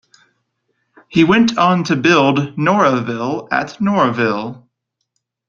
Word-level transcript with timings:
He 1.09 1.23
went 1.23 1.59
on 1.59 1.83
to 1.83 1.95
build 1.95 2.57
"Norahville" 2.57 3.47
at 3.51 3.77
Noraville. 3.79 4.63